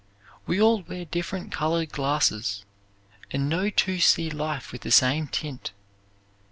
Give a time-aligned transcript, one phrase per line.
[0.47, 2.65] We all wear different colored glasses
[3.29, 5.73] and no two see life with the same tint.